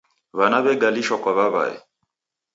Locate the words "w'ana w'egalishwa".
0.37-1.17